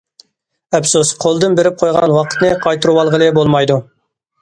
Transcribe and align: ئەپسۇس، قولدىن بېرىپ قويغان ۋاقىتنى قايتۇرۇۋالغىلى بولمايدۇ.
ئەپسۇس، 0.77 1.11
قولدىن 1.25 1.59
بېرىپ 1.61 1.79
قويغان 1.83 2.17
ۋاقىتنى 2.17 2.53
قايتۇرۇۋالغىلى 2.67 3.33
بولمايدۇ. 3.41 3.83